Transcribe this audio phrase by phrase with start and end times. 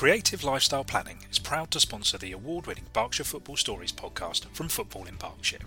[0.00, 4.70] Creative Lifestyle Planning is proud to sponsor the award winning Berkshire Football Stories podcast from
[4.70, 5.58] Football in Berkshire.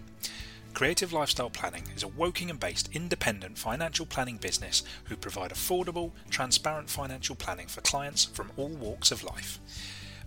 [0.74, 6.90] Creative Lifestyle Planning is a Wokingham based independent financial planning business who provide affordable, transparent
[6.90, 9.60] financial planning for clients from all walks of life.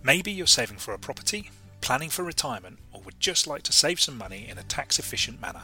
[0.01, 1.51] Maybe you're saving for a property,
[1.81, 5.41] planning for retirement, or would just like to save some money in a tax efficient
[5.41, 5.63] manner.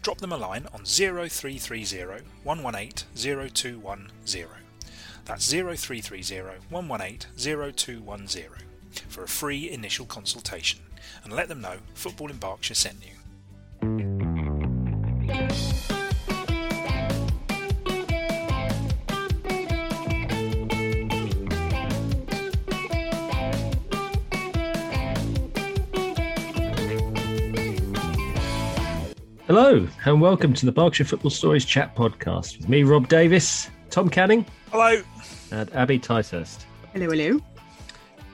[0.00, 4.48] Drop them a line on 0330 118 0210.
[5.24, 8.50] That's 0330 118 0210
[9.08, 10.80] for a free initial consultation
[11.24, 13.12] and let them know Football in Berkshire sent you.
[29.46, 34.08] Hello, and welcome to the Berkshire Football Stories Chat Podcast with me, Rob Davies, Tom
[34.08, 35.02] Canning, Hello!
[35.50, 36.64] and Abi Ticehurst.
[36.92, 37.40] Hello, hello.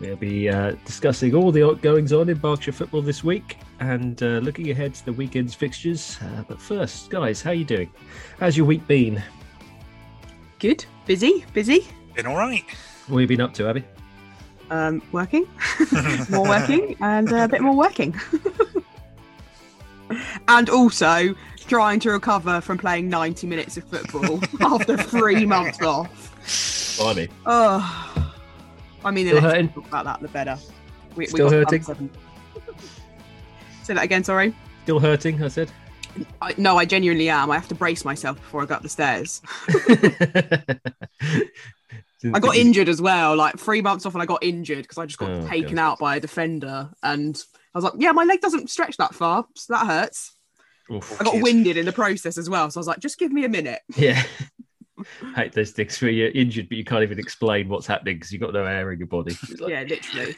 [0.00, 4.40] We'll be uh, discussing all the goings on in Berkshire football this week and uh,
[4.42, 6.18] looking ahead to the weekend's fixtures.
[6.20, 7.90] Uh, but first, guys, how are you doing?
[8.38, 9.22] How's your week been?
[10.58, 10.84] Good.
[11.06, 11.46] Busy.
[11.54, 11.86] Busy.
[12.14, 12.64] Been alright?
[13.06, 13.82] What have you been up to, Abi?
[14.70, 15.48] Um, working.
[16.30, 18.14] more working and uh, a bit more working.
[20.48, 21.34] and also
[21.68, 26.96] trying to recover from playing 90 minutes of football after three months off.
[26.98, 27.28] Blimey.
[27.44, 28.34] Oh,
[29.04, 30.58] I mean, the Still less we talk about that, the better.
[31.14, 31.82] We, Still got hurting?
[33.82, 34.24] Say that again.
[34.24, 34.54] Sorry.
[34.84, 35.70] Still hurting, I said.
[36.40, 37.50] I, no, I genuinely am.
[37.50, 39.42] I have to brace myself before I go up the stairs.
[42.34, 45.06] I got injured as well, like three months off, and I got injured because I
[45.06, 45.82] just got Oh, taken God.
[45.82, 46.88] out by a defender.
[47.02, 47.40] And
[47.74, 50.35] I was like, "Yeah, my leg doesn't stretch that far, so that hurts."
[50.92, 51.20] Oof.
[51.20, 51.42] I got Kid.
[51.42, 53.80] winded in the process as well, so I was like, "Just give me a minute."
[53.96, 54.22] Yeah.
[55.34, 58.40] Hate those things where you're injured, but you can't even explain what's happening because you've
[58.40, 59.36] got no air in your body.
[59.60, 60.36] Like- Yeah, literally,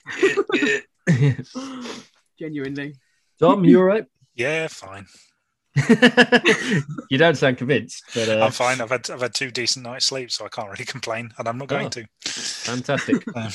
[2.39, 2.95] genuinely.
[3.39, 4.05] Tom, you all right?
[4.35, 5.07] yeah, fine.
[7.09, 8.81] you don't sound convinced, but uh, I'm fine.
[8.81, 11.57] I've had I've had two decent nights sleep, so I can't really complain, and I'm
[11.59, 11.91] not going Oh.
[11.91, 12.07] to.
[12.25, 13.25] fantastic.
[13.37, 13.51] Um,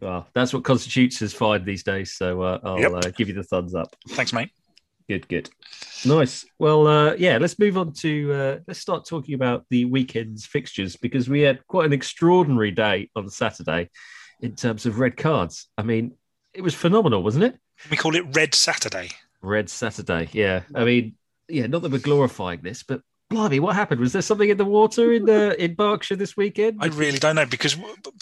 [0.00, 2.12] Well, that's what constitutes as fine these days.
[2.14, 2.92] So uh, I'll Yep.
[2.92, 3.94] uh, give you the thumbs up.
[4.10, 4.50] thanks, mate.
[5.08, 5.50] Good, good,
[6.06, 6.46] nice.
[6.58, 10.96] Well, uh, yeah, let's move on to uh, let's start talking about the weekend's fixtures
[10.96, 13.90] because we had quite an extraordinary day on Saturday
[14.40, 15.68] in terms of red cards.
[15.76, 16.12] I mean,
[16.54, 17.58] it was phenomenal, wasn't it?
[17.90, 19.10] We call it Red Saturday.
[19.42, 20.62] Red Saturday, yeah.
[20.74, 21.16] I mean,
[21.48, 24.00] yeah, not that we're glorifying this, but blimey, what happened?
[24.00, 26.78] Was there something in the water in the in Berkshire this weekend?
[26.80, 27.76] I really don't know because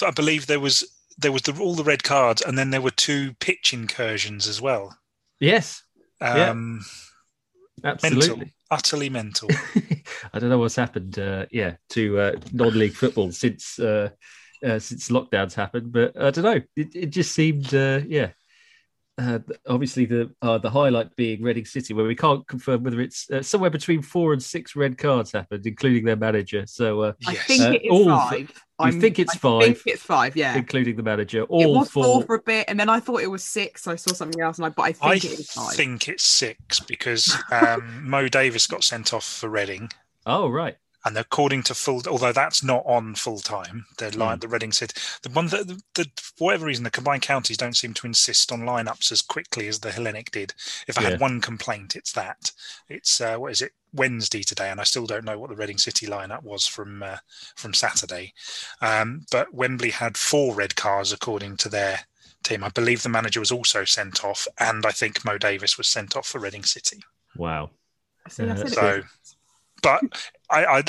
[0.04, 0.84] I believe there was
[1.18, 4.60] there was the, all the red cards, and then there were two pitch incursions as
[4.60, 4.96] well.
[5.38, 5.81] Yes,
[6.22, 6.50] Yeah.
[6.50, 6.84] Um,
[7.84, 8.28] absolutely.
[8.28, 9.48] mental, utterly mental.
[10.32, 11.18] I don't know what's happened.
[11.18, 14.10] Uh, yeah, to uh, non-league football since uh,
[14.64, 16.60] uh, since lockdowns happened, but I don't know.
[16.76, 18.30] It, it just seemed, uh, yeah.
[19.18, 23.30] Uh, obviously, the uh, the highlight being Reading City, where we can't confirm whether it's
[23.30, 26.64] uh, somewhere between four and six red cards happened, including their manager.
[26.66, 28.64] So, uh, I think Uh, it is all five.
[28.88, 29.62] You think it's I five?
[29.64, 30.36] think it's five.
[30.36, 30.56] Yeah.
[30.56, 32.22] including the manager, It all was four four.
[32.24, 33.82] for a bit, and then I thought it was six.
[33.82, 35.74] So I saw something else, and I but I think I it is five.
[35.74, 39.90] think it's six because um, Mo Davis got sent off for Reading,
[40.26, 40.76] Oh, right.
[41.04, 44.94] And according to full, although that's not on full time, the line the Reading City,
[45.22, 48.52] the one that the, the for whatever reason the combined counties don't seem to insist
[48.52, 50.54] on lineups as quickly as the Hellenic did.
[50.86, 51.10] If I Yeah.
[51.10, 52.52] had one complaint, it's that
[52.88, 55.78] it's uh, what is it Wednesday today, and I still don't know what the Reading
[55.78, 57.18] City lineup was from uh,
[57.56, 58.32] from Saturday.
[58.80, 62.00] Um, but Wembley had four red cards according to their
[62.42, 62.64] team.
[62.64, 66.16] I believe the manager was also sent off, and I think Mo Davis was sent
[66.16, 67.02] off for Reading City.
[67.36, 67.70] Wow.
[68.28, 69.04] See, I So, was-
[69.82, 70.02] but
[70.50, 70.82] I, I,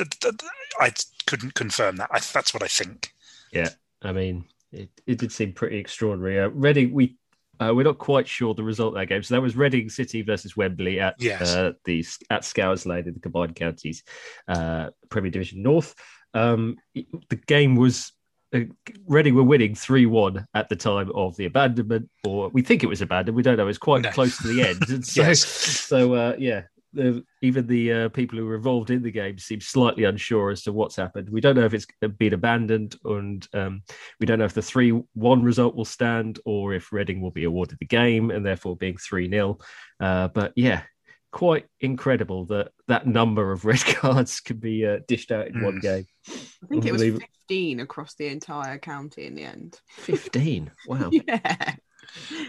[0.80, 0.92] I
[1.26, 2.10] couldn't confirm that.
[2.12, 3.14] I, that's what I think.
[3.52, 3.70] Yeah,
[4.02, 6.40] I mean, it, it did seem pretty extraordinary.
[6.40, 7.16] Uh, Reading, we
[7.60, 9.22] uh, we're not quite sure the result of that game.
[9.24, 11.42] So that was Reading City versus Wembley at Yes.
[11.56, 14.04] uh, the at Scours Lane in the combined counties,
[14.48, 15.94] uh, Premier Division North.
[16.34, 18.12] Um, it- the game was.
[18.56, 18.62] Uh,
[19.08, 22.88] Reading were winning 3 1 at the time of the abandonment, or we think it
[22.88, 23.36] was abandoned.
[23.36, 23.68] We don't know.
[23.68, 24.12] It's quite No.
[24.12, 25.06] close to the end.
[25.06, 25.40] So, Yes.
[25.44, 26.62] so uh, yeah,
[26.94, 30.64] the, even the uh, people who were involved in the game seem slightly unsure as
[30.64, 31.30] to what's happened.
[31.30, 31.88] We don't know if it's
[32.18, 33.84] been abandoned, and um,
[34.20, 37.80] we don't know if the three-one result will stand, or if Reading will be awarded
[37.80, 39.58] the game and therefore being three 0
[40.00, 40.84] uh, But yeah,
[41.32, 45.80] quite incredible that that number of red cards can be uh, dished out in one
[45.80, 45.82] Mm.
[45.82, 46.06] game.
[46.30, 49.80] I think it was 15 across the entire county in the end.
[49.90, 50.72] Fifteen.
[50.88, 51.10] Wow.
[51.28, 51.76] Yeah.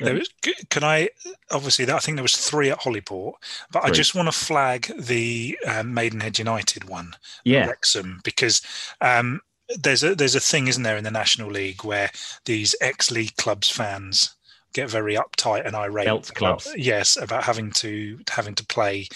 [0.01, 0.29] There was,
[0.71, 1.09] can I?
[1.51, 3.35] Obviously, I think there was three at Holyport,
[3.71, 7.15] but I just want to flag the um, Maidenhead United one,
[7.45, 7.67] Yeah.
[7.67, 8.62] Wrexham, because
[9.01, 9.41] um,
[9.79, 12.11] there's a there's a thing, isn't there, in the National League where
[12.45, 14.37] these ex-league clubs fans
[14.75, 16.09] get very uptight and irate.
[16.09, 16.67] Else clubs.
[16.67, 19.09] About, yes, about having to having to play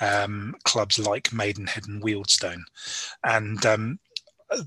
[0.00, 2.62] um, clubs like Maidenhead and Wealdstone,
[3.22, 3.98] and um,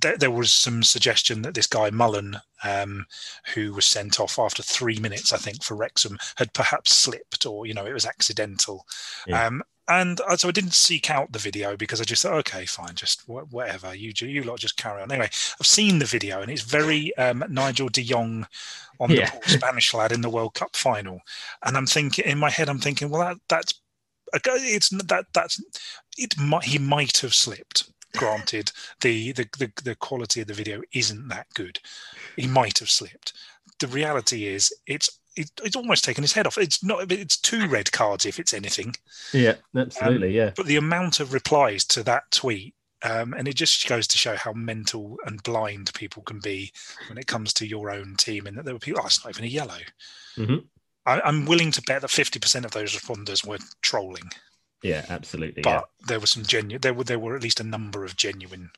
[0.01, 3.05] there, there, was some suggestion that this guy Mullin, um,
[3.53, 7.65] who was sent off after three minutes, I think, for Wrexham, had perhaps slipped or
[7.65, 8.85] you know it was accidental.
[9.25, 9.45] Yeah.
[9.45, 12.95] Um, and so I didn't seek out the video because I just thought, okay, fine,
[12.95, 15.11] just whatever you you lot just carry on.
[15.11, 15.29] Anyway,
[15.59, 18.47] I've seen the video and it's very um, Nigel De Jong
[18.99, 19.31] on yeah.
[19.43, 21.21] the Spanish lad in the World Cup final,
[21.63, 23.73] and I'm thinking in my head, I'm thinking, well, that, that's
[24.33, 25.61] it's that that's
[26.17, 26.37] it.
[26.37, 27.89] Might, he might have slipped.
[28.15, 28.71] Granted,
[29.01, 31.79] the, the the the quality of the video isn't that good.
[32.35, 33.33] He might have slipped.
[33.79, 36.57] The reality is, it's it, it's almost taken his head off.
[36.57, 37.11] It's not.
[37.11, 38.95] It's two red cards if it's anything.
[39.33, 40.29] Yeah, absolutely.
[40.29, 40.51] Um, yeah.
[40.55, 42.73] But the amount of replies to that tweet,
[43.03, 46.71] um, and it just goes to show how mental and blind people can be
[47.09, 48.47] when it comes to your own team.
[48.47, 49.01] And that there were people.
[49.03, 49.79] Oh, it's not even a yellow.
[50.37, 50.65] Mm-hmm.
[51.05, 54.31] I, I'm willing to bet that fifty percent of those responders were trolling.
[54.83, 55.63] Yeah, absolutely.
[55.63, 55.81] But yeah.
[56.07, 56.81] there were some genuine.
[56.81, 58.69] There were there were at least a number of genuine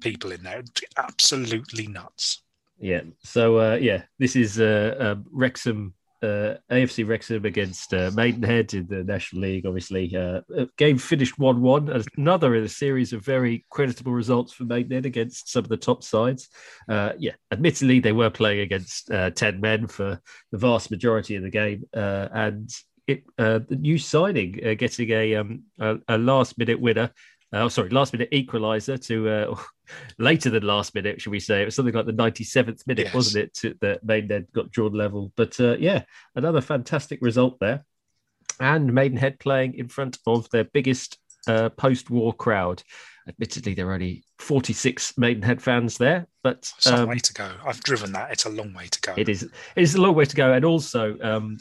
[0.00, 0.62] people in there.
[0.96, 2.42] Absolutely nuts.
[2.78, 3.02] Yeah.
[3.22, 8.86] So uh, yeah, this is uh, uh, Wrexham, uh, AFC Wrexham against uh, Maidenhead in
[8.88, 9.64] the National League.
[9.64, 10.40] Obviously, uh,
[10.76, 12.04] game finished one-one.
[12.16, 16.02] Another in a series of very creditable results for Maidenhead against some of the top
[16.02, 16.48] sides.
[16.88, 20.20] yeah, admittedly, they were playing against ten men for
[20.50, 22.70] the vast majority of the game, and
[23.06, 27.10] it uh, the new signing uh, getting a, um, a, a last-minute winner
[27.52, 29.56] oh sorry, last minute equaliser to uh,
[30.18, 31.62] later than last minute, should we say?
[31.62, 33.14] It was something like the 97th minute, yes.
[33.14, 33.54] wasn't it?
[33.54, 35.32] To, that Maidenhead got drawn level.
[35.36, 36.04] But uh, yeah,
[36.34, 37.84] another fantastic result there.
[38.60, 42.82] And Maidenhead playing in front of their biggest uh, post war crowd.
[43.28, 47.52] Admittedly, there are only 46 Maidenhead fans there, but some um, way to go.
[47.64, 49.14] I've driven that; it's a long way to go.
[49.16, 49.44] It is.
[49.44, 51.56] It is a long way to go, and also um,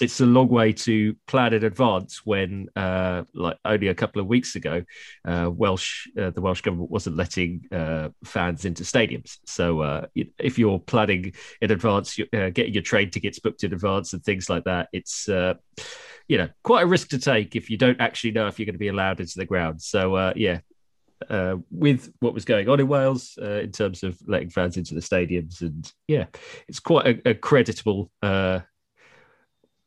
[0.00, 4.28] it's a long way to plan in advance when, uh, like only a couple of
[4.28, 4.84] weeks ago,
[5.24, 9.38] uh, Welsh uh, the Welsh government wasn't letting uh, fans into stadiums.
[9.46, 14.12] So uh, if you're planning in advance, uh, getting your train tickets booked in advance
[14.12, 18.00] and things like that, it's you know quite a risk to take if you don't
[18.00, 19.80] actually know if you're going to be allowed into the ground.
[19.82, 20.60] So yeah,
[21.70, 25.60] with what was going on in Wales in terms of letting fans into the stadiums.
[25.60, 26.26] And yeah,
[26.68, 28.10] it's quite a, a creditable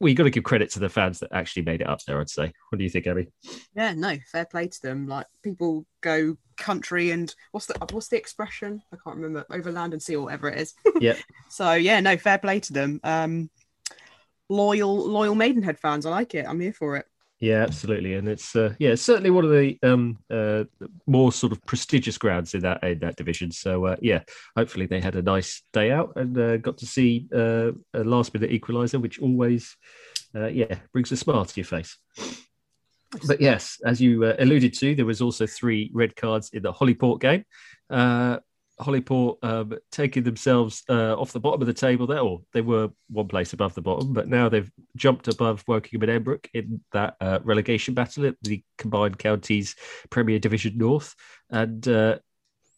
[0.01, 2.19] well, you got to give credit to the fans that actually made it up there.
[2.19, 2.51] I'd say.
[2.69, 3.27] What do you think, Abi?
[3.75, 5.07] Yeah, no, fair play to them.
[5.07, 8.81] Like people go country and what's the what's the expression?
[8.91, 9.45] I can't remember.
[9.51, 10.73] Over land and sea, or whatever it is.
[10.99, 11.13] Yeah.
[11.49, 12.99] so yeah, no, fair play to them.
[13.03, 13.51] Um,
[14.49, 16.07] loyal, loyal Maidenhead fans.
[16.07, 16.45] I like it.
[16.47, 17.05] I'm here for it.
[17.41, 20.65] Yeah, absolutely, and it's uh, yeah, certainly one of the um, uh,
[21.07, 23.49] more sort of prestigious grounds in that in that division.
[23.49, 24.21] So uh, yeah,
[24.55, 28.35] hopefully they had a nice day out and uh, got to see uh, a last
[28.35, 29.75] minute equaliser, which always
[30.35, 31.97] uh, yeah brings a smile to your face.
[33.25, 37.21] But yes, as you alluded to, there was also three red cards in the Holyport
[37.21, 37.43] game.
[38.81, 42.89] Holyport um, taking themselves uh, off the bottom of the table there, or they were
[43.09, 47.15] one place above the bottom, but now they've jumped above Wokingham and Emmbrook in that
[47.21, 49.75] uh, relegation battle at the combined counties
[50.09, 51.15] Premier Division North.
[51.49, 52.19] And uh,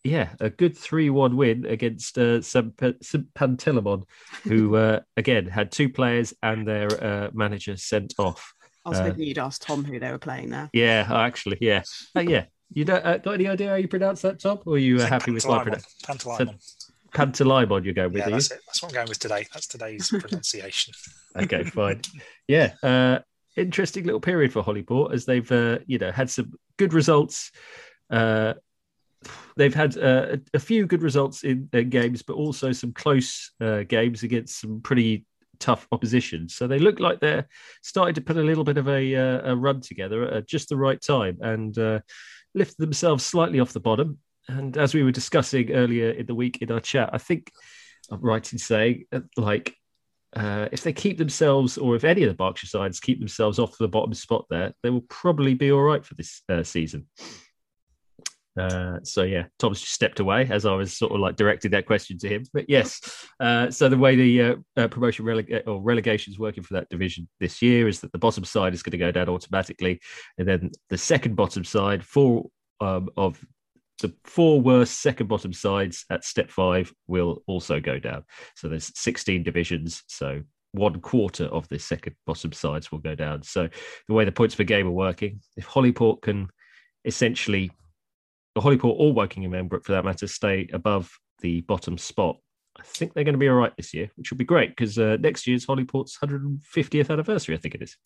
[0.03, 2.75] yeah, a good 3 1 win against uh, St.
[2.77, 4.03] Panteleimon,
[4.43, 8.53] who uh, again had two players and their uh, manager sent off.
[8.85, 10.69] I was hoping you'd ask Tom who they were playing there.
[10.73, 11.83] Yeah, actually, yeah.
[12.15, 14.59] yeah, you don't, uh, got any idea how you pronounce that, Tom?
[14.65, 15.91] Or are you uh, happy with my pronunciation?
[16.03, 16.59] Pantalaimon.
[17.13, 18.59] Pantalaimon, you're going with, yeah, that's it.
[18.65, 19.47] That's what I'm going with today.
[19.53, 20.93] That's today's pronunciation.
[21.35, 22.01] okay, fine.
[22.47, 23.19] Yeah, uh,
[23.55, 27.51] interesting little period for Holyport as they've, uh, you know, had some good results.
[28.09, 28.53] Uh,
[29.55, 33.83] they've had uh, a few good results in, in, games, but also some close uh,
[33.83, 35.25] games against some pretty
[35.59, 36.49] tough opposition.
[36.49, 37.47] So they look like they're
[37.81, 40.77] starting to put a little bit of a, uh, a run together at just the
[40.77, 41.37] right time.
[41.41, 41.99] And uh,
[42.53, 44.19] lifted themselves slightly off the bottom.
[44.47, 47.51] And as we were discussing earlier in the week in our chat, I think
[48.11, 49.75] I'm right in saying, uh, like,
[50.35, 53.77] uh, if they keep themselves, or if any of the Berkshire sides keep themselves off
[53.77, 57.07] the bottom spot there, they will probably be all right for this uh, season.
[58.59, 61.85] Uh, so yeah, Tom's just stepped away as I was sort of like directing that
[61.85, 62.43] question to him.
[62.53, 66.63] But yes, uh, so the way the uh, uh promotion releg- or relegation is working
[66.63, 69.29] for that division this year is that the bottom side is going to go down
[69.29, 69.99] automatically,
[70.37, 72.45] and then the second bottom side, four
[72.79, 73.43] um, of
[74.01, 78.23] the four worst second bottom sides at step five will also go down.
[78.55, 80.03] So there's 16 divisions.
[80.07, 80.41] So
[80.73, 83.43] one quarter of the second bottom sides will go down.
[83.43, 83.69] So
[84.07, 86.49] the way the points per game are working, if Holyport can
[87.05, 87.71] essentially
[88.61, 92.37] Holyport or Wokingham and Emmbrook, for that matter, stay above the bottom spot,
[92.79, 94.97] I think they're going to be all right this year, which will be great because
[94.97, 97.97] uh, next year's Holyport's 150th anniversary, I think it is.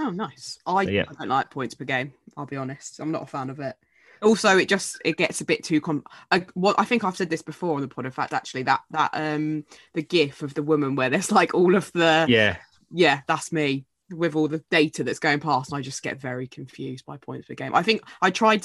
[0.00, 0.58] Oh, nice.
[0.66, 1.04] I, So, yeah.
[1.08, 2.12] I don't like points per game.
[2.36, 2.98] I'll be honest.
[2.98, 3.76] I'm not a fan of it.
[4.22, 6.02] Also, it just it gets a bit too com.
[6.30, 8.06] I, what I think I've said this before on the pod.
[8.06, 11.74] In fact, actually, that that um the GIF of the woman where there's like all
[11.74, 12.56] of the Yeah,
[12.90, 16.46] yeah, that's me with all the data that's going past, and I just get very
[16.46, 17.74] confused by points per game.
[17.74, 18.64] I think I tried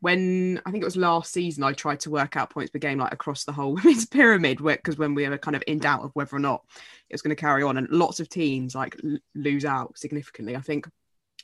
[0.00, 1.64] when I think it was last season.
[1.64, 4.98] I tried to work out points per game like across the whole women's pyramid, because
[4.98, 6.64] when we were kind of in doubt of whether or not
[7.08, 10.56] it was going to carry on, and lots of teams like l- lose out significantly.
[10.56, 10.88] I think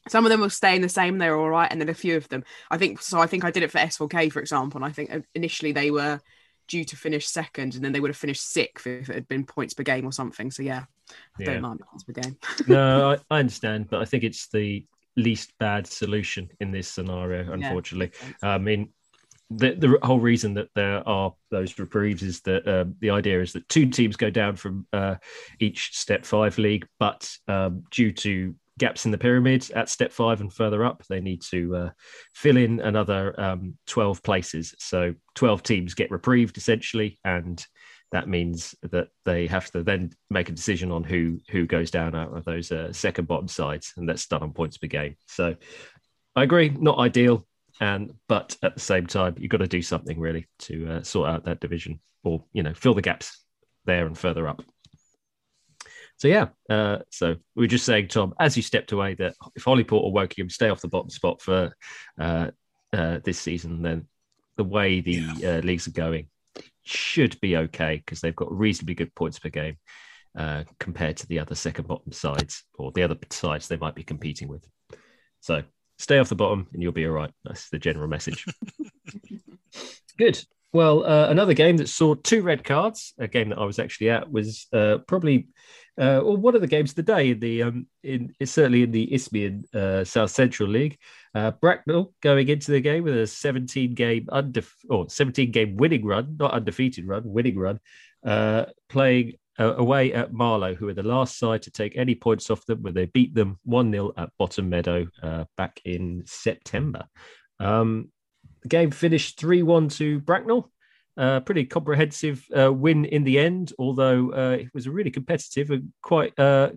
[0.08, 2.16] some of them will stay in the same; they're all right, and then a few
[2.16, 3.00] of them, I think.
[3.00, 5.72] So I think I did it for S4K, for example, and I think uh, initially
[5.72, 6.20] they were
[6.66, 9.44] due to finish second, and then they would have finished sixth if it had been
[9.44, 10.50] points per game or something.
[10.50, 11.46] So yeah, I Yeah.
[11.52, 12.36] don't mind points per game.
[12.66, 14.86] no, I, I understand, but I think it's the
[15.16, 18.12] least bad solution in this scenario, unfortunately.
[18.42, 18.92] I mean,
[19.50, 23.52] the the whole reason that there are those reprieves is that um, the idea is
[23.54, 25.16] that two teams go down from uh,
[25.58, 30.40] each step five league, but um, due to gaps in the pyramid at step five
[30.40, 31.90] and further up, they need to uh,
[32.34, 34.72] fill in another um, 12 places.
[34.78, 37.64] So 12 teams get reprieved essentially, and
[38.12, 42.14] that means that they have to then make a decision on who who goes down
[42.14, 45.16] out of those uh, second bottom sides, and that's done on points per game.
[45.26, 45.56] So
[46.34, 47.46] I agree, not ideal,
[47.80, 51.28] and but at the same time, you've got to do something really to uh, sort
[51.28, 53.44] out that division, or you know, fill the gaps
[53.84, 54.62] there and further up.
[56.16, 59.64] So yeah, uh, so we were just saying, Tom, as you stepped away, that if
[59.64, 61.72] Holyport or Wokingham stay off the bottom spot for
[62.18, 62.50] uh,
[62.92, 64.08] uh, this season, then
[64.56, 66.26] the way the uh, leagues are going
[66.88, 69.76] should be okay because they've got reasonably good points per game
[70.36, 74.04] uh, compared to the other second bottom sides or the other sides they might be
[74.04, 74.66] competing with.
[75.40, 75.62] So
[75.98, 77.30] stay off the bottom and you'll be all right.
[77.44, 78.44] That's the general message.
[80.18, 80.42] Good.
[80.72, 84.10] Well, uh, another game that saw two red cards, a game that I was actually
[84.10, 85.48] at, was uh, probably
[85.98, 88.92] uh, well, one of the games of the day in the um, in certainly in
[88.92, 90.98] the Isthmian uh, South Central League.
[91.34, 96.04] Uh, Bracknell going into the game with a 17 game under or 17 game winning
[96.04, 97.80] run, not undefeated run, winning run,
[98.24, 102.50] uh, playing uh, away at Marlow, who are the last side to take any points
[102.50, 107.06] off them when they beat them 1 0 at Bottom Meadow uh, back in September.
[107.58, 108.10] Um,
[108.62, 110.70] the game finished 3 1 to Bracknell.
[111.18, 115.72] Uh, pretty comprehensive uh, win in the end, although uh, it was a really competitive
[115.72, 116.70] and quite uh,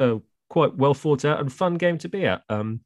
[0.00, 0.16] uh,
[0.48, 2.42] quite well thought out and fun game to be at.
[2.48, 2.80] Um,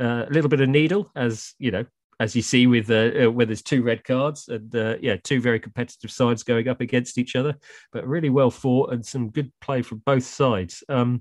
[0.00, 1.84] uh, a little bit of needle, as you know,
[2.20, 6.42] as you see with where there's two red cards and yeah, two very competitive sides
[6.42, 7.54] going up against each other,
[7.92, 10.82] but really well fought and some good play from both sides.
[10.88, 11.20] Um,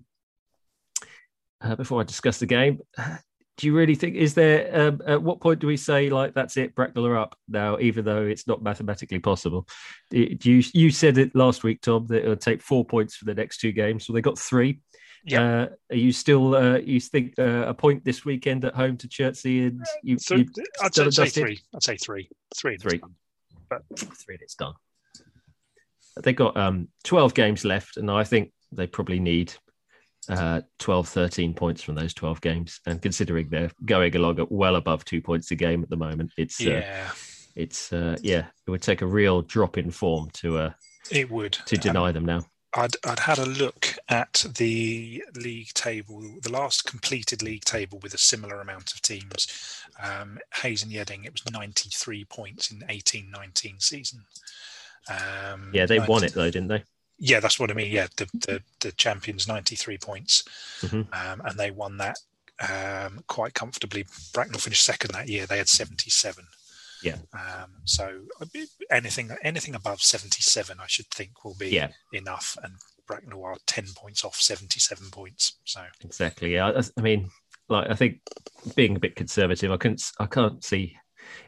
[1.76, 2.80] before I discuss the game,
[3.60, 4.70] do you really think is there?
[4.74, 8.06] Um, at what point do we say like that's it, Bracknell are up now, even
[8.06, 9.68] though it's not mathematically possible?
[10.10, 13.34] Do you you said it last week, Tom, that it'll take four points for the
[13.34, 14.80] next two games, so they got three.
[15.26, 15.42] Yeah.
[15.42, 19.10] Uh, are you still uh, you think uh, a point this weekend at home to
[19.10, 20.46] Chertsey and you, So you
[20.82, 21.60] I'd say, say three.
[21.76, 22.30] I'd say three.
[22.56, 22.76] Three.
[22.76, 23.02] and Three.
[23.70, 24.74] But three and it's done.
[26.24, 29.54] They've got um, 12 games left, and I think they probably need
[30.30, 32.80] uh, 12, 13 points from those 12 games.
[32.86, 36.32] And considering they're going along at well above two points a game at the moment,
[36.38, 37.12] it's uh, yeah,
[37.56, 40.72] it's uh, yeah, it would take a real drop in form to uh,
[41.12, 41.54] it would.
[41.54, 42.44] to Um, deny them now.
[42.76, 48.14] I'd, I'd had a look at the league table, the last completed league table with
[48.14, 49.84] a similar amount of teams.
[50.00, 54.24] Um, Hayes and Yeading, it was 93 points in 18 19 season.
[55.10, 56.84] Um, Yeah, they won it though, didn't they?
[57.20, 57.92] Yeah, that's what I mean.
[57.92, 60.44] Yeah, the, the, the champions, 93 points.
[60.82, 61.08] Mhm.
[61.14, 62.18] Um, and they won that
[62.68, 64.06] um, quite comfortably.
[64.34, 65.46] Bracknell finished second that year.
[65.46, 66.46] They had 77.
[67.02, 67.16] Yeah.
[67.34, 68.22] Um, so
[68.92, 72.58] anything anything above 77, I should think, will be Yeah, enough.
[72.64, 72.74] And
[73.08, 75.54] Bracknell are 10 points off 77 points.
[75.64, 76.54] So exactly.
[76.56, 77.30] Yeah, I, I mean,
[77.70, 78.20] like I think
[78.76, 80.98] being a bit conservative, I couldn't, I can't see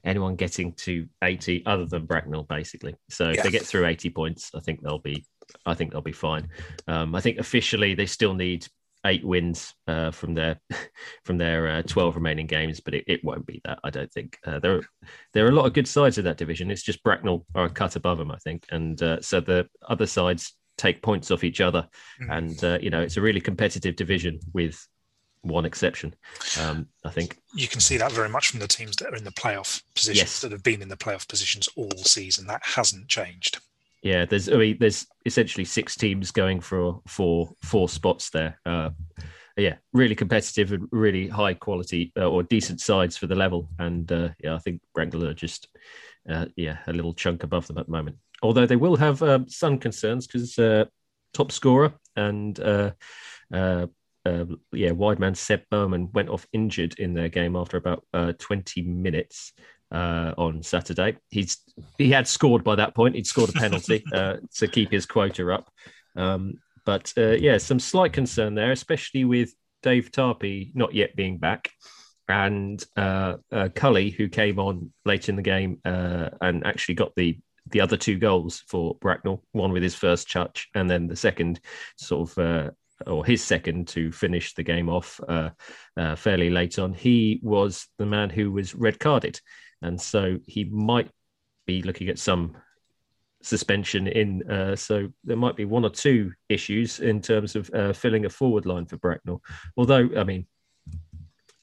[0.04, 2.96] anyone getting to 80 other than Bracknell, basically.
[3.10, 3.44] So if Yeah.
[3.44, 5.26] they get through 80 points, I think they'll be,
[5.66, 6.50] I think they'll be fine.
[6.88, 8.68] Um, I think officially they still need
[9.06, 10.60] eight wins uh, from their
[11.26, 13.80] from their uh, 12 remaining games, but it, it won't be that.
[13.84, 14.82] I don't think uh, there
[15.34, 16.70] there are a lot of good sides in that division.
[16.72, 20.06] It's just Bracknell are a cut above them, I think, and uh, so the other
[20.06, 21.88] sides take points off each other,
[22.22, 22.38] Mm.
[22.38, 24.88] and uh, you know it's a really competitive division with
[25.44, 26.14] one exception.
[26.60, 29.24] Um, I think you can see that very much from the teams that are in
[29.24, 30.42] the playoff positions Yes.
[30.42, 32.46] that have been in the playoff positions all season.
[32.46, 33.58] That hasn't changed.
[34.02, 38.60] Yeah, there's I mean, there's essentially six teams going for four spots there.
[38.66, 38.90] Uh,
[39.58, 43.70] yeah, really competitive and really high quality uh, or decent sides for the level.
[43.80, 45.68] And uh, yeah, I think Bracknell are just
[46.30, 48.18] uh, yeah a little chunk above them at the moment.
[48.42, 50.86] Although they will have um, some concerns because uh,
[51.34, 52.92] top scorer and uh,
[53.54, 53.86] uh,
[54.72, 58.04] yeah, wide man Seb Bowman went off injured in their game after about
[58.40, 59.54] 20 minutes.
[59.92, 61.58] On Saturday, he's
[61.98, 63.16] he had scored by that point.
[63.16, 65.70] He'd scored a penalty to keep his quota up,
[66.16, 66.56] um,
[66.86, 71.70] but uh, yeah, some slight concern there, especially with Dave Tarpey not yet being back.
[72.28, 77.14] And uh, uh, Cully, who came on late in the game uh, and actually got
[77.16, 81.16] the the other two goals for Bracknell, one with his first touch, and then the
[81.16, 81.60] second,
[81.96, 82.72] sort of, uh,
[83.06, 85.52] or his second to finish the game off uh,
[85.96, 86.94] uh, fairly late on.
[86.94, 89.40] He was the man who was red carded,
[89.82, 91.10] and so he might
[91.66, 92.56] be looking at some
[93.42, 94.50] suspension in.
[94.50, 98.30] Uh, so there might be one or two issues in terms of uh, filling a
[98.30, 99.42] forward line for Bracknell.
[99.78, 100.46] Although, I mean,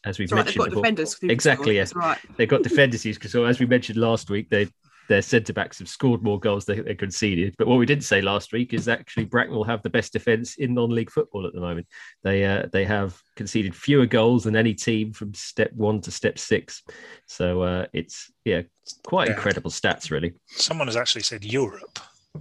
[0.05, 0.85] as we've mentioned before,
[1.31, 2.19] exactly, yes, right.
[2.37, 4.69] they've got defenders because, so as we mentioned last week, they
[5.09, 7.55] their centre backs have scored more goals than they conceded.
[7.59, 10.75] But what we didn't say last week is actually Bracknell have the best defence in
[10.75, 11.87] non-league football at the moment.
[12.23, 16.38] They uh, they have conceded fewer goals than any team from step one to step
[16.38, 16.83] six.
[17.27, 18.62] So uh, it's yeah,
[19.07, 19.35] quite yeah.
[19.35, 20.35] incredible stats, really.
[20.47, 21.99] Someone has actually said Europe,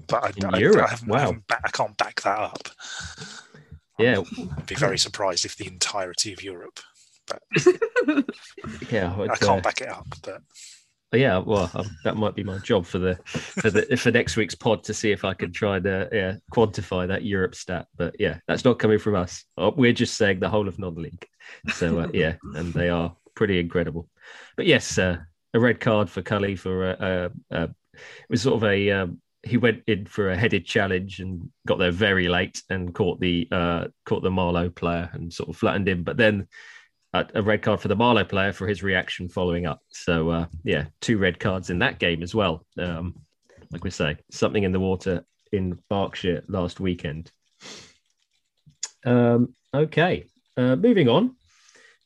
[0.08, 0.86] but I, I, Europe?
[0.86, 1.18] I, haven't, wow.
[1.18, 2.70] I, haven't I can't back that up.
[3.98, 4.22] Yeah,
[4.58, 6.80] I'd be very surprised if the entirety of Europe.
[7.28, 7.42] But
[8.92, 10.08] yeah, I can't uh, back it up.
[10.24, 10.42] But
[11.14, 14.56] yeah, well, um, that might be my job for the for the for next week's
[14.56, 17.88] pod to see if I can try to yeah, quantify that Europe stat.
[17.96, 19.46] But yeah, that's not coming from us.
[19.58, 21.26] Uh, we're just saying the whole of non-league.
[21.74, 24.10] So uh, yeah, and they are pretty incredible.
[24.58, 25.18] But yes, uh,
[25.54, 29.22] a red card for Cully for uh, uh, uh, it was sort of a um,
[29.44, 33.48] he went in for a headed challenge and got there very late and caught the
[34.06, 36.04] caught the Marlow player and sort of flattened him.
[36.04, 36.48] But then
[37.34, 39.82] a red card for the Marlow player for his reaction following up.
[39.90, 42.66] So uh, yeah, two red cards in that game as well.
[42.78, 43.16] Um,
[43.72, 47.32] like we say, something in the water in Berkshire last weekend.
[49.06, 51.36] Um, okay, uh, moving on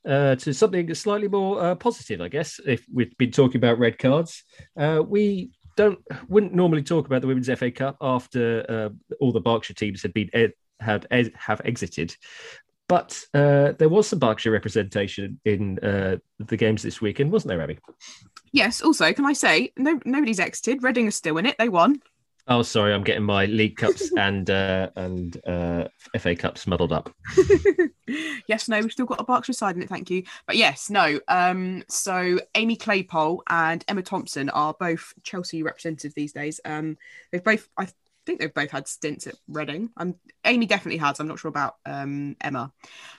[0.07, 2.59] uh, to something slightly more uh, positive, I guess.
[2.65, 4.43] If we've been talking about red cards,
[4.77, 9.41] uh, we don't wouldn't normally talk about the Women's FA Cup after uh, all the
[9.41, 12.15] Berkshire teams had been ed- had have exited.
[12.91, 17.61] But uh, there was some Berkshire representation in uh, the games this weekend, wasn't there,
[17.61, 17.79] Abi?
[18.51, 18.81] Yes.
[18.81, 19.97] Also, can I say no?
[20.03, 20.83] Nobody's exited.
[20.83, 21.55] Reading is still in it.
[21.57, 22.01] They won.
[22.49, 25.87] Oh, sorry, I'm getting my League Cups and uh, and uh,
[26.19, 27.15] FA Cups muddled up.
[28.47, 29.87] yes, no, we've still got a Berkshire side in it.
[29.87, 31.21] Thank you, but yes, no.
[31.29, 36.59] Um, so Aimee Claypole and Emma Thompson are both Chelsea representatives these days.
[36.65, 36.97] Um,
[37.31, 37.87] they've both, I
[38.25, 39.89] think they've both had stints at Reading.
[39.97, 41.19] Um, Aimee definitely has.
[41.19, 42.71] I'm not sure about um, Emma,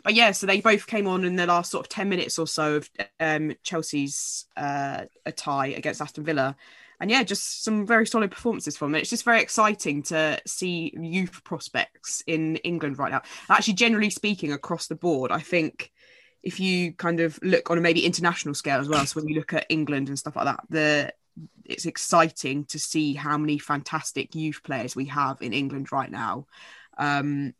[0.02, 0.32] but yeah.
[0.32, 2.90] So they both came on in the last sort of ten minutes or so of
[3.20, 6.56] um, Chelsea's uh, a tie against Aston Villa,
[7.00, 9.00] and yeah, just some very solid performances from it.
[9.00, 13.22] It's just very exciting to see youth prospects in England right now.
[13.50, 15.90] Actually, generally speaking, across the board, I think
[16.42, 19.36] if you kind of look on a maybe international scale as well, so when you
[19.36, 21.12] look at England and stuff like that, the
[21.64, 26.46] it's exciting to see how many fantastic youth players we have in England right now.
[26.98, 27.54] Um,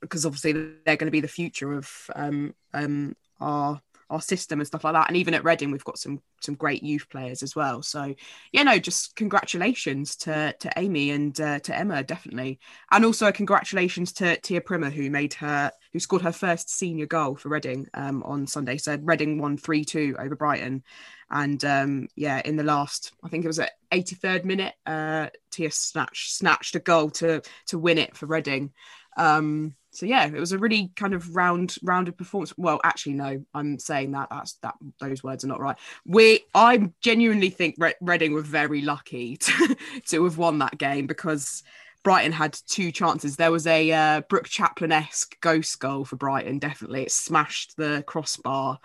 [0.00, 4.66] because obviously they're going to be the future of um, um, our our system and
[4.66, 5.08] stuff like that.
[5.08, 7.82] And even at Reading, we've got some some great youth players as well.
[7.82, 8.14] So
[8.52, 12.58] yeah, no, just congratulations to to Aimee and uh, to Emma definitely,
[12.90, 17.36] and also congratulations to Tia Primmer who made her who scored her first senior goal
[17.36, 18.76] for Reading um, on Sunday.
[18.78, 20.82] So Reading won three two over Brighton.
[21.30, 25.70] And um, yeah, in the last, I think it was at 83rd minute, uh, Tia
[25.70, 28.72] snatched snatched a goal to to win it for Reading.
[29.16, 32.52] Um, so yeah, it was a really kind of round rounded performance.
[32.56, 35.76] Well, actually, no, I'm saying that that's that those words are not right.
[36.04, 39.76] We, I genuinely think Red- Reading were very lucky to,
[40.08, 41.62] to have won that game because
[42.04, 43.36] Brighton had two chances.
[43.36, 46.58] There was a uh, Brooke Chaplen esque ghost goal for Brighton.
[46.58, 48.78] Definitely, it smashed the crossbar,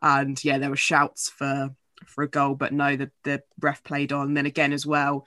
[0.00, 1.70] and yeah, there were shouts for
[2.06, 4.28] for a goal, but no, the, the ref played on.
[4.28, 5.26] And then again as well,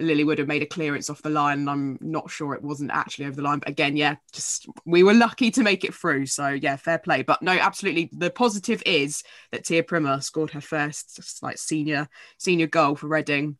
[0.00, 1.60] Lily would have made a clearance off the line.
[1.60, 5.02] And I'm not sure it wasn't actually over the line, but again, yeah, just we
[5.02, 6.26] were lucky to make it through.
[6.26, 7.22] So yeah, fair play.
[7.22, 12.08] But no, absolutely, the positive is that Tia Primmer scored her first like senior
[12.38, 13.56] senior goal for Reading.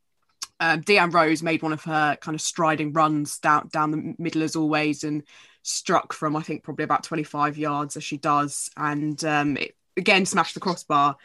[0.58, 4.42] Um, Deanne Rose made one of her kind of striding runs down down the middle
[4.42, 5.22] as always, and
[5.62, 10.26] struck from I think probably about 25 yards as she does, and um, it again
[10.26, 11.16] smashed the crossbar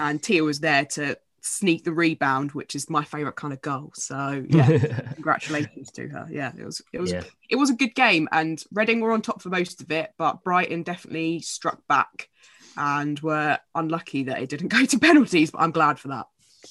[0.00, 3.92] and Tia was there to sneak the rebound, which is my favourite kind of goal.
[3.94, 6.26] So yeah, congratulations to her.
[6.30, 7.22] Yeah, it was it was Yeah.
[7.48, 10.42] it was a good game, and Reading were on top for most of it, but
[10.44, 12.28] Brighton definitely struck back
[12.76, 15.50] and were unlucky that it didn't go to penalties.
[15.50, 16.26] But I'm glad for that.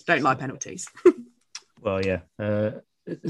[0.07, 0.87] Don't like penalties.
[1.81, 2.19] Well, yeah.
[2.37, 2.71] Uh,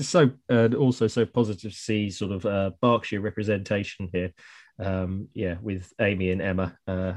[0.01, 4.33] so uh, also so positive to see sort of uh, Berkshire representation here.
[4.79, 7.13] Um, yeah, with Aimee and Emma, uh,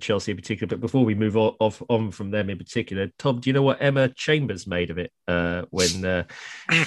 [0.00, 0.68] Chelsea in particular.
[0.68, 3.62] But before we move on, off on from them in particular, Tom, do you know
[3.62, 6.24] what Emma Chambers made of it uh, when uh,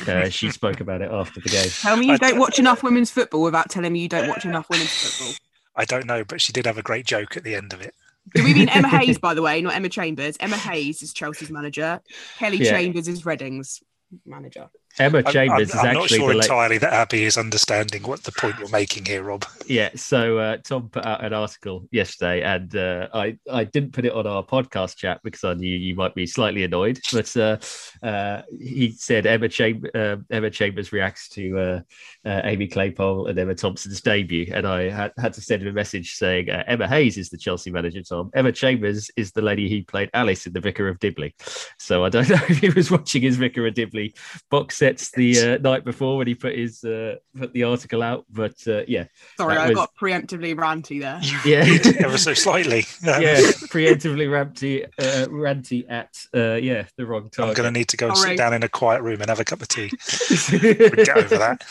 [0.07, 1.67] uh, she spoke about it after the game?
[1.81, 4.27] Tell me you I don't don't- watch enough women's football without telling me you don't
[4.27, 5.33] watch enough women's football.
[5.75, 7.95] I don't know, but she did have a great joke at the end of it.
[8.35, 10.37] Do we mean Emma Hayes, by the way, not Emma Chambers?
[10.39, 11.99] Emma Hayes is Chelsea's manager.
[12.37, 12.71] Kelly Yeah.
[12.71, 13.81] Chambers is Reading's
[14.25, 14.69] manager.
[14.99, 18.31] Emma I'm- Chambers I'm, is I'm not sure entirely that Abi is understanding what the
[18.31, 19.45] point you're making here, Rob.
[19.67, 24.05] Yeah, so uh, Tom put out an article yesterday, and uh, I I didn't put
[24.05, 26.99] it on our podcast chat because I knew you might be slightly annoyed.
[27.11, 27.57] But uh,
[28.05, 31.81] uh, he said Emma Cham- uh, Emma Chambers reacts to uh,
[32.25, 35.73] uh, Aimee Claypole and Emma Thompson's debut, and I had, had to send him a
[35.73, 38.03] message saying uh, Emma Hayes is the Chelsea manager.
[38.03, 41.33] Tom Emma Chambers is the lady who played Alice in The Vicar of Dibley.
[41.79, 44.13] So I don't know if he was watching his Vicar of Dibley
[44.51, 48.25] box sets the uh, night before when he put his uh, put the article out.
[48.29, 49.05] But uh, yeah.
[49.37, 51.19] Sorry, I was- got preemptively ranty there.
[51.45, 51.63] Yeah.
[52.05, 52.85] Ever so slightly.
[53.03, 53.37] Yeah,
[53.71, 57.49] preemptively ranty, uh, ranty at uh, yeah the wrong time.
[57.49, 58.31] I'm going to need to go and Sorry.
[58.31, 59.89] sit down in a quiet room and have a cup of tea.
[60.51, 61.63] Get over that.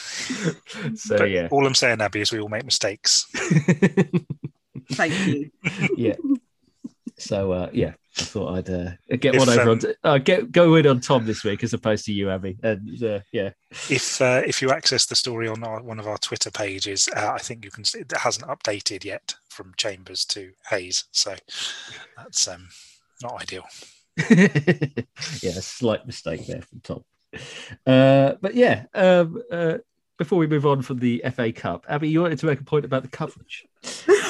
[0.95, 3.27] So but yeah, all I'm saying, Abi, is we all make mistakes.
[4.93, 5.51] Thank you.
[5.97, 6.15] yeah.
[7.23, 10.51] So uh, yeah, I thought I'd uh, get If, one over um, on uh, get
[10.51, 12.59] go in on Tom this week as opposed to you, Abi.
[12.63, 13.51] And uh, yeah,
[13.89, 17.31] If uh, if you access the story on our, one of our Twitter pages, uh,
[17.33, 17.85] I think you can.
[17.85, 21.37] see It hasn't updated yet from Chambers to Hayes, so
[22.17, 22.69] that's um,
[23.23, 23.65] not ideal.
[24.29, 27.05] yeah, a slight mistake there from Tom.
[27.87, 29.79] Uh, but yeah, um, uh,
[30.19, 32.85] before we move on from the FA Cup, Abi, you wanted to make a point
[32.85, 33.65] about the coverage.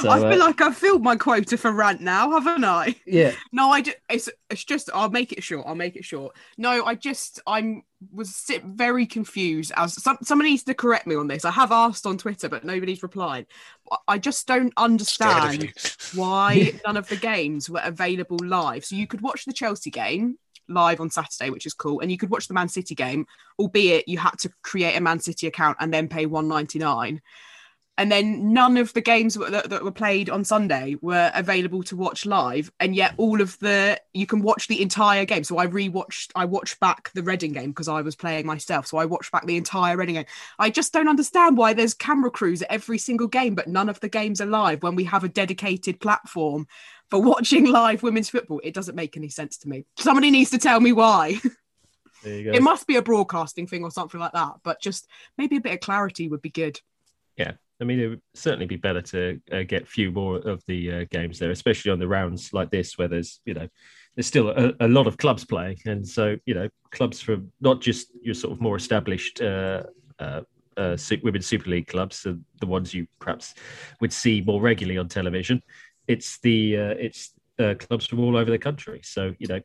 [0.02, 2.96] So, I feel uh, like I've filled my quota for rant now, haven't I?
[3.06, 5.66] yeah, No, I just, it's, it's just, I'll make it short.
[5.66, 6.36] I'll make it short.
[6.58, 11.14] No, I just, I'm, was sit very confused as some, someone needs to correct me
[11.14, 11.44] on this.
[11.44, 13.46] I have asked on Twitter, but nobody's replied.
[14.08, 15.72] I just don't understand
[16.14, 18.84] why none of the games were available live.
[18.84, 20.38] So you could watch the Chelsea game
[20.68, 23.26] live on Saturday, which is cool, and you could watch the Man City game,
[23.58, 27.20] albeit you had to create a Man City account and then pay one ninety nine.
[27.98, 31.96] And then none of the games that, that were played on Sunday were available to
[31.96, 35.44] watch live, and yet all of the you can watch the entire game.
[35.44, 38.86] So I rewatched, I watched back the Reading game because I was playing myself.
[38.86, 40.24] So I watched back the entire Reading game.
[40.58, 44.00] I just don't understand why there's camera crews at every single game, but none of
[44.00, 46.66] the games are live when we have a dedicated platform
[47.10, 48.62] for watching live women's football.
[48.64, 49.84] It doesn't make any sense to me.
[49.98, 51.40] Somebody needs to tell me why.
[52.24, 52.52] there you go.
[52.52, 55.74] It must be a broadcasting thing or something like that, but just maybe a bit
[55.74, 56.80] of clarity would be good.
[57.80, 61.04] I mean, it would certainly be better to uh, get few more of the uh,
[61.10, 63.68] games there, especially on the rounds like this, where there's, you know,
[64.14, 65.78] there's still a, a lot of clubs playing.
[65.86, 69.84] And so, you know, clubs from not just your sort of more established uh,
[70.18, 70.42] uh,
[70.76, 73.54] uh, women's Super League clubs, so the ones you perhaps
[74.00, 75.62] would see more regularly on television.
[76.08, 79.00] It's the uh, it's uh, clubs from all over the country.
[79.02, 79.60] So, you know,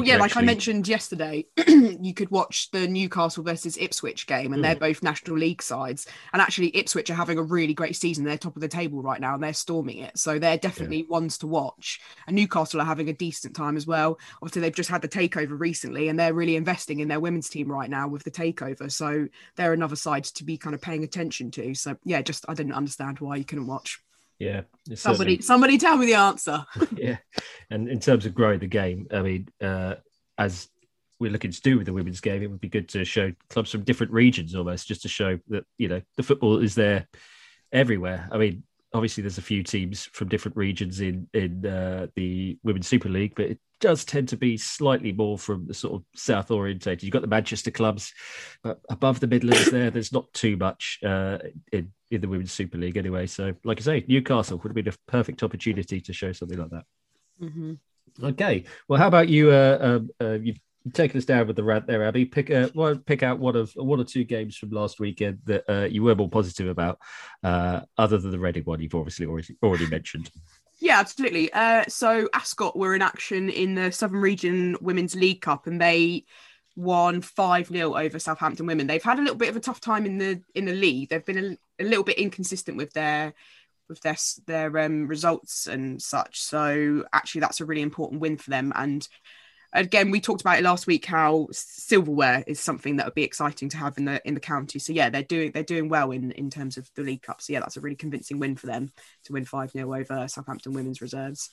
[0.00, 4.56] Well, yeah, like I mentioned yesterday, you could watch the Newcastle versus Ipswich game, and
[4.56, 4.62] hmm.
[4.62, 6.06] they're both National League sides.
[6.32, 8.24] And actually, Ipswich are having a really great season.
[8.24, 10.18] They're top of the table right now, and they're storming it.
[10.18, 12.00] So they're definitely ones to watch.
[12.26, 14.18] And Newcastle are having a decent time as well.
[14.40, 17.70] Obviously, they've just had the takeover recently, and they're really investing in their women's team
[17.70, 18.90] right now with the takeover.
[18.90, 21.74] So they're another side to be kind of paying attention to.
[21.74, 24.00] So yeah, just I didn't understand why you couldn't watch.
[24.40, 24.62] Yeah.
[24.94, 26.64] Somebody, somebody, tell me the answer.
[26.96, 27.18] yeah.
[27.70, 29.96] And in terms of growing the game, I mean, uh,
[30.38, 30.68] as
[31.20, 33.70] we're looking to do with the women's game, it would be good to show clubs
[33.70, 37.06] from different regions almost, just to show that you know the football is there
[37.70, 38.26] everywhere.
[38.32, 38.62] I mean,
[38.94, 43.34] obviously there's a few teams from different regions in in uh, the women's Super League,
[43.36, 47.02] but it does tend to be slightly more from the sort of south orientated.
[47.02, 48.12] You've got the Manchester clubs,
[48.62, 51.38] but above the Midlands there, there's not too much uh,
[51.72, 53.26] in in the women's Super League anyway.
[53.26, 56.70] So, like I say, Newcastle would have been a perfect opportunity to show something like
[56.70, 56.84] that.
[57.42, 57.74] Mm-hmm.
[58.22, 58.64] Okay.
[58.88, 59.50] Well, how about you?
[59.50, 60.58] Uh, um, uh, you've
[60.92, 62.24] taken us down with the rant there, Abi.
[62.24, 65.64] Pick uh, well, pick out one of one or two games from last weekend that
[65.68, 66.98] uh, you were more positive about,
[67.42, 70.30] uh, other than the Reading one you've obviously already already mentioned.
[70.80, 71.52] Yeah, absolutely.
[71.52, 76.24] Uh, so Ascot were in action in the Southern Region Women's League Cup, and they
[76.74, 78.86] won five 0 over Southampton women.
[78.86, 81.10] They've had a little bit of a tough time in the in the league.
[81.10, 83.34] They've been a, a little bit inconsistent with their
[83.90, 84.16] with their
[84.46, 86.40] their um, results and such.
[86.40, 88.72] So actually, that's a really important win for them.
[88.74, 89.06] And
[89.72, 93.68] again, we talked about it last week how silverware is something that would be exciting
[93.70, 94.78] to have in the in the county.
[94.78, 97.40] So yeah, they're doing they're doing well in in terms of the League Cup.
[97.40, 98.92] So yeah, that's a really convincing win for them
[99.24, 101.50] to win five 0 over Southampton Women's Reserves.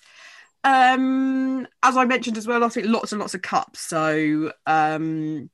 [0.63, 3.79] Um, as I mentioned as well, I think lots and lots of cups.
[3.81, 5.49] So um,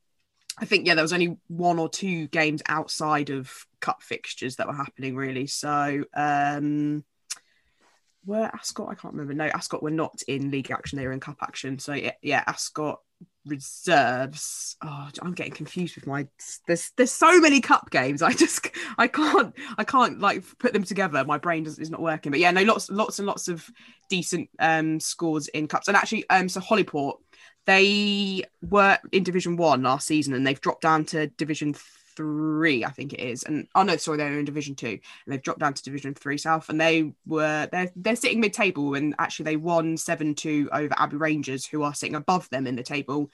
[0.58, 4.66] I think yeah, there was only one or two games outside of cup fixtures that
[4.66, 5.46] were happening really.
[5.46, 7.04] So um,
[8.26, 8.88] were Ascot?
[8.90, 9.34] I can't remember.
[9.34, 11.78] No, Ascot were not in league action; they were in cup action.
[11.78, 13.00] So yeah, yeah Ascot
[13.46, 14.76] reserves.
[14.82, 16.26] Oh, I'm getting confused with my.
[16.66, 18.22] There's there's so many cup games.
[18.22, 21.24] I just I can't I can't like put them together.
[21.24, 22.30] My brain does, is not working.
[22.30, 23.68] But yeah, no, lots lots and lots of
[24.08, 25.88] decent um scores in cups.
[25.88, 27.14] And actually, um, so Holyport
[27.66, 31.74] they were in Division One last season, and they've dropped down to Division
[32.16, 33.42] three, I think it is.
[33.42, 36.38] And oh no, sorry, they're in Division Two, and they've dropped down to Division Three
[36.38, 36.68] South.
[36.68, 40.94] And they were they're they're sitting mid table, and actually they won seven two over
[40.96, 43.30] Abbey Rangers, who are sitting above them in the table.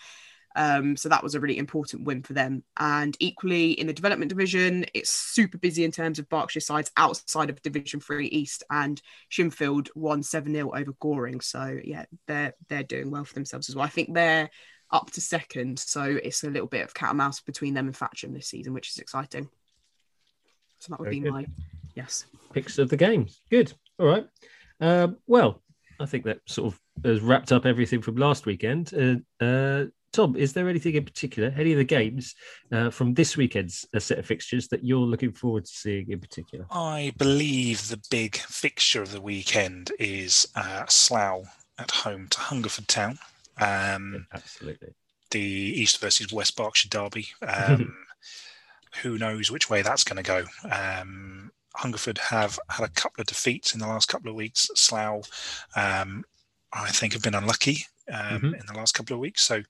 [0.57, 2.65] Um, so that was a really important win for them.
[2.79, 7.51] And equally in the development division, it's super busy in terms of Berkshire sides outside
[7.51, 11.41] of Division Three East, and Shinfield won seven 0 over Goring.
[11.41, 13.85] So yeah, they're they're doing well for themselves as well.
[13.85, 14.51] I think they're
[14.91, 15.79] up to second.
[15.79, 18.73] So it's a little bit of cat and mouse between them and Thatcham this season,
[18.73, 19.49] which is exciting.
[20.79, 21.33] So that would Very be good.
[21.33, 21.47] my
[21.95, 23.27] yes picks of the game.
[23.51, 23.73] Good.
[23.99, 24.27] All right.
[24.81, 25.63] Um, well,
[26.01, 28.93] I think that sort of has wrapped up everything from last weekend.
[28.95, 32.35] Uh, uh, Tom, is there anything in particular, any of the games
[32.73, 36.19] uh, from this weekend's uh, set of fixtures that you're looking forward to seeing in
[36.19, 36.67] particular?
[36.71, 41.45] I believe the big fixture of the weekend is uh, Slough
[41.79, 43.19] at home to Hungerford Town.
[43.61, 44.95] Um, absolutely.
[45.31, 47.29] The East versus West Berkshire derby.
[47.47, 47.97] Um,
[49.03, 50.45] who knows which way that's going to go?
[50.69, 54.69] Um, Hungerford have had a couple of defeats in the last couple of weeks.
[54.75, 55.23] Slough,
[55.77, 56.25] um,
[56.73, 58.55] I think, have been unlucky um, mm-hmm.
[58.55, 59.43] in the last couple of weeks.
[59.43, 59.63] So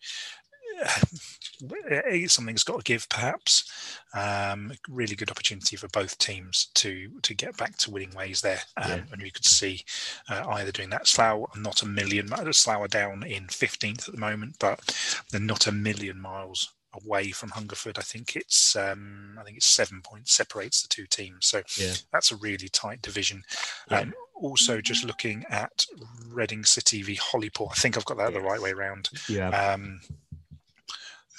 [2.28, 3.89] something's got to give, perhaps.
[4.12, 8.60] Um, really good opportunity for both teams to to get back to winning ways there,
[8.76, 9.00] um, yeah.
[9.12, 9.84] and you could see
[10.28, 11.06] uh, either doing that.
[11.06, 12.28] Slough not a million.
[12.52, 14.80] Slough are down in fifteenth at the moment, but
[15.30, 17.98] they're not a million miles away from Hungerford.
[17.98, 21.94] I think it's um, I think it's seven points separates the two teams, so yeah.
[22.12, 23.42] that's a really tight division.
[23.90, 24.00] Yeah.
[24.00, 25.84] Um, also, just looking at
[26.26, 28.42] Reading City v Holyport, I think I've got that yes.
[28.42, 29.10] the right way around.
[29.28, 29.50] Yeah.
[29.50, 30.00] Um,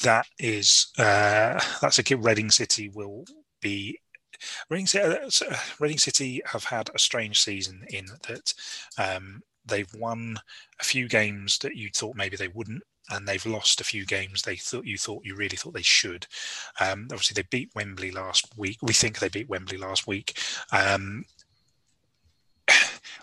[0.04, 2.24] that is uh, that's a kid.
[2.24, 3.26] Reading City will
[3.62, 4.00] be.
[4.70, 8.54] Reading City, uh, Reading City have had a strange season in that
[8.98, 10.38] um, they've won
[10.80, 14.42] a few games that you thought maybe they wouldn't, and they've lost a few games
[14.42, 16.26] they thought you thought you really thought they should.
[16.80, 18.78] Um, obviously, they beat Wembley last week.
[18.82, 20.40] We think they beat Wembley last week.
[20.72, 21.26] Um,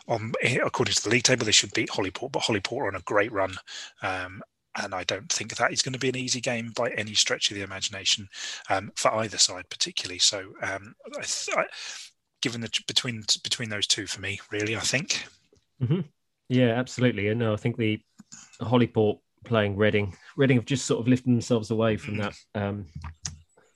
[0.08, 3.00] on, according to the league table, they should beat Holyport, but Holyport are on a
[3.00, 3.54] great run,
[4.02, 4.42] um,
[4.78, 7.50] and I don't think that is going to be an easy game by any stretch
[7.50, 8.28] of the imagination
[8.70, 10.18] um, for either side, particularly.
[10.18, 11.64] So, um, I th- I,
[12.42, 15.24] given the between between those two, for me, really, I think.
[15.82, 16.00] Mm-hmm.
[16.48, 17.28] Yeah, absolutely.
[17.28, 18.00] And no, I think the
[18.60, 22.22] Holyport playing Reading, Reading have just sort of lifted themselves away from mm.
[22.22, 22.86] that um,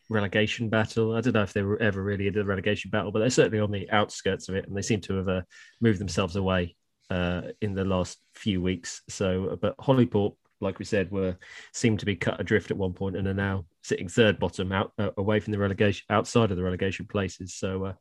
[0.08, 1.14] relegation battle.
[1.14, 3.60] I don't know if they were ever really in the relegation battle, but they're certainly
[3.60, 5.42] on the outskirts of it, and they seem to have uh,
[5.80, 6.76] moved themselves away
[7.10, 9.02] uh, in the last few weeks.
[9.08, 11.36] So, but Holyport like we said, were
[11.72, 14.92] seemed to be cut adrift at one point and are now sitting third bottom out
[14.98, 17.54] uh, away from the relegation, outside of the relegation places.
[17.54, 17.92] So, uh,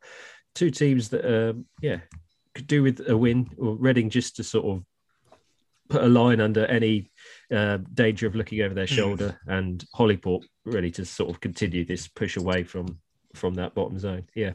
[0.56, 2.00] two teams that, uh, yeah,
[2.54, 4.84] could do with a win, or Reading just to sort of
[5.90, 7.12] put a line under any
[7.54, 8.96] uh, danger of looking over their hmm.
[8.96, 9.58] shoulder, mm.
[9.58, 13.00] and Holyport ready to sort of continue this push away from
[13.36, 14.28] from that bottom zone.
[14.36, 14.54] Yeah,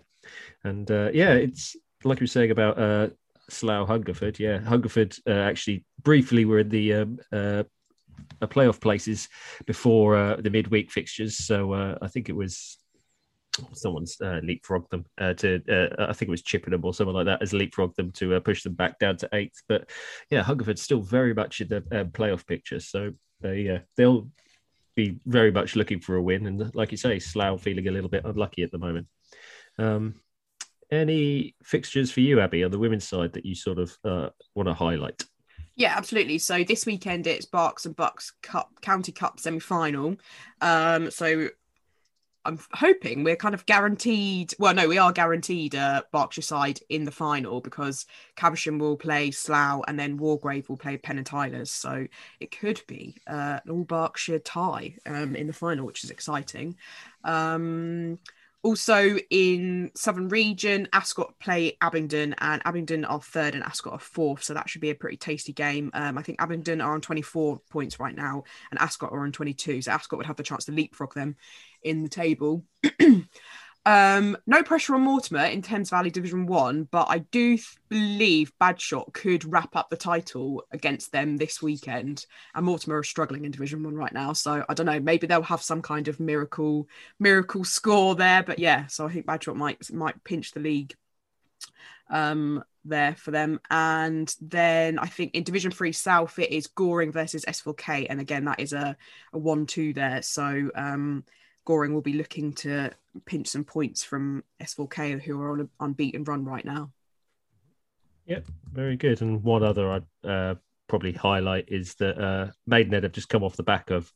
[0.64, 3.09] and uh, yeah, it's like you were saying about uh,
[3.49, 4.38] Slough Hungerford.
[4.38, 7.64] Yeah, Hungerford uh, actually briefly were in the um, uh,
[8.42, 9.29] playoff places
[9.66, 11.37] before uh, the midweek fixtures.
[11.38, 12.79] So uh, I think it was
[13.72, 17.26] someone's uh, leapfrogged them uh, to uh, I think it was Chippenham or someone like
[17.26, 19.62] that has leapfrogged them to uh, push them back down to eighth.
[19.68, 19.90] But
[20.31, 24.29] yeah, Hungerford's still very much in the um, playoff picture, so they they'll
[24.94, 26.46] be very much looking for a win.
[26.46, 29.07] And like you say, Slough feeling a little bit unlucky at the moment.
[29.79, 30.14] Um,
[30.90, 34.74] any fixtures for you, Abi, on the women's side that you sort of want to
[34.74, 35.22] highlight?
[35.77, 36.39] Yeah, absolutely.
[36.39, 40.17] So this weekend it's Berks and Bucks Cup County Cup semi final.
[40.62, 41.49] Um, so
[42.47, 44.55] I'm hoping we're kind of guaranteed.
[44.59, 49.33] Well, no, we are guaranteed uh, Berkshire side in the final because Caversham will play
[49.33, 51.73] Slough and then Wargrave will play Penn and Tylers.
[51.73, 52.07] So
[52.41, 56.77] it could be uh, an all Berkshire tie um, in the final, which is exciting.
[57.25, 58.19] Um,
[58.66, 64.42] Also in Southern Region, Ascot play Abingdon, and Abingdon are third and Ascot are fourth.
[64.42, 65.92] So that should be a pretty tasty game.
[65.94, 69.83] Um, I think Abingdon are on 24 points right now, and Ascot are on 22.
[69.83, 71.37] So Ascot would have the chance to leapfrog them
[71.85, 72.64] in the table.
[73.87, 78.53] Um, no pressure on Mortimer in Thames Valley Division One, but I do th- believe
[78.61, 82.27] Badshot could wrap up the title against them this weekend.
[82.57, 84.99] And Mortimer are struggling in Division One right now, so I don't know.
[84.99, 86.88] Maybe they'll have some kind of miracle
[87.20, 88.42] miracle score there.
[88.42, 90.92] But yeah, so I think Badshot might might pinch the league
[92.11, 93.61] um, there for them.
[93.70, 98.46] And then I think in Division Three South it is Goring versus S4K, and again
[98.46, 98.96] that is a,
[99.33, 100.22] a one-two there.
[100.22, 101.22] So um,
[101.66, 102.90] Goring will be looking to
[103.26, 106.92] pinch some points from S4K, who are on an unbeaten run right now.
[108.26, 109.20] Yep, very good.
[109.20, 110.55] And one other I'd uh,
[110.88, 114.11] probably highlight is that uh, Maidenhead have just come off the back of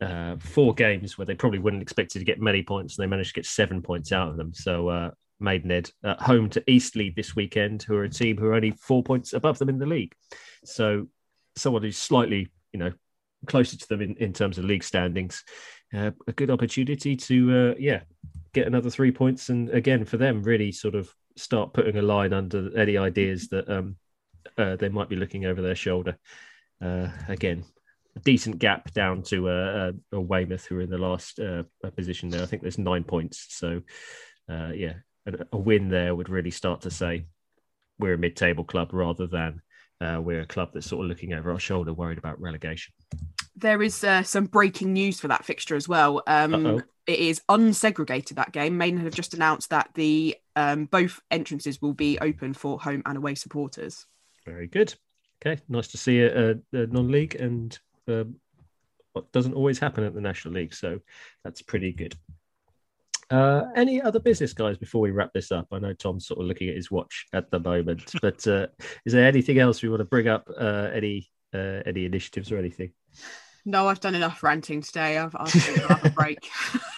[0.00, 3.34] uh, four games where they probably wouldn't expect to get many points, and they managed
[3.34, 4.54] to get seven points out of them.
[4.54, 5.10] So uh,
[5.40, 9.02] Maidenhead at home to Eastleigh this weekend, who are a team who are only four
[9.02, 10.14] points above them in the league.
[10.64, 11.08] So
[11.56, 12.92] someone who's slightly, you know,
[13.46, 15.44] closer to them in, in terms of league standings
[15.94, 18.00] uh, a good opportunity to uh, yeah
[18.52, 22.32] get another three points and again for them really sort of start putting a line
[22.32, 23.96] under any ideas that um,
[24.56, 26.16] uh, they might be looking over their shoulder.
[26.82, 27.64] Uh, again,
[28.16, 31.62] a decent gap down to uh, uh, Weymouth, who are in the last uh,
[31.96, 32.42] position there.
[32.42, 33.46] I think there's nine points.
[33.50, 33.82] So,
[34.48, 34.94] yeah,
[35.26, 37.26] a, a, win there would really start to say
[37.98, 39.60] we're a mid-table club rather than
[40.00, 42.94] uh, we're a club that's sort of looking over our shoulder, worried about relegation
[43.60, 46.22] there is uh, some breaking news for that fixture as well.
[46.26, 48.76] Um, it is unsegregated that game.
[48.76, 53.16] Maiden have just announced that the um, both entrances will be open for home and
[53.16, 54.06] away supporters.
[54.44, 54.94] Very good.
[55.40, 58.36] Okay, nice to see a, a, a non-league, and um,
[59.12, 60.98] what doesn't always happen at the National League, so
[61.44, 62.14] that's pretty good.
[63.30, 65.68] Uh, any other business guys before we wrap this up?
[65.70, 68.66] I know Tom's sort of looking at his watch at the moment, but uh,
[69.04, 70.48] is there anything else we want to bring up?
[70.48, 72.92] Uh, any uh, any initiatives or anything?
[73.68, 75.18] No, I've done enough ranting today.
[75.18, 75.52] I've, I've
[75.88, 76.38] have a break.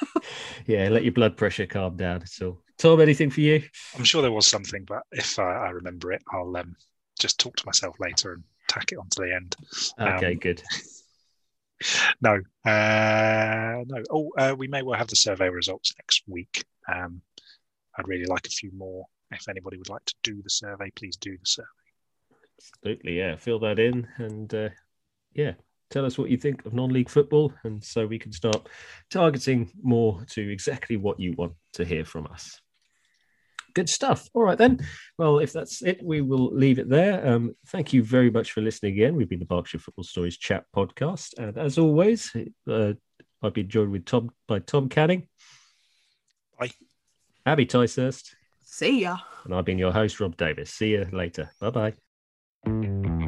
[0.66, 2.24] yeah, let your blood pressure calm down.
[2.26, 3.64] So, Tom, anything for you?
[3.98, 6.76] I'm sure there was something, but if I, I remember it, I'll um,
[7.18, 9.56] just talk to myself later and tack it onto the end.
[10.00, 10.62] Okay, um, good.
[12.20, 14.02] no, uh, no.
[14.08, 16.64] Oh, uh, we may well have the survey results next week.
[16.86, 17.20] Um,
[17.98, 19.06] I'd really like a few more.
[19.32, 21.66] If anybody would like to do the survey, please do the survey.
[22.60, 23.34] Absolutely, yeah.
[23.34, 24.68] Fill that in, and uh,
[25.32, 25.54] yeah,
[25.90, 28.68] tell us what you think of non-league football and so we can start
[29.10, 32.60] targeting more to exactly what you want to hear from us.
[33.74, 34.28] Good stuff.
[34.34, 34.80] All right then.
[35.18, 37.26] Well if that's it we will leave it there.
[37.26, 39.14] Um, thank you very much for listening again.
[39.14, 42.34] We've been the berkshire football stories chat podcast and as always
[42.68, 42.94] uh,
[43.42, 45.28] i've been joined with tom by tom canning.
[46.58, 46.70] Bye.
[47.46, 48.34] Abi Ticehurst.
[48.62, 49.18] see ya.
[49.44, 50.70] And i've been your host rob davies.
[50.70, 51.50] See you later.
[51.60, 51.94] Bye
[52.66, 53.19] bye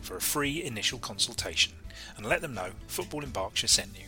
[0.00, 1.74] for a free initial consultation
[2.16, 4.06] and let them know Football in Berkshire sent you.